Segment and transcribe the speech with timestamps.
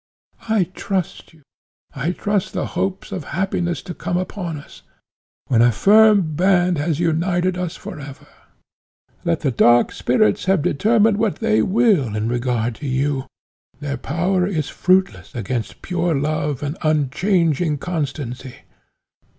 [0.49, 1.43] I trust you,
[1.95, 4.81] I trust the hopes of happiness to come upon us,
[5.45, 8.25] when a firm band has united us for ever.
[9.23, 13.27] Let the dark spirits have determined what they will in regard to you,
[13.79, 18.55] their power is fruitless against pure love and unchanging constancy.